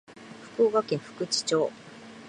[0.41, 1.71] 福岡県福智町